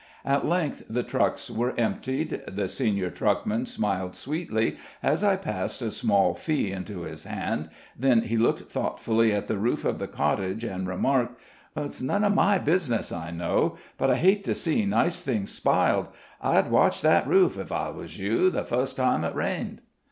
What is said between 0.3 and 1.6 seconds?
length the trucks